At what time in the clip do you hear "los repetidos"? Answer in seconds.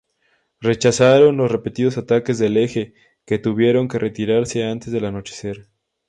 1.37-1.99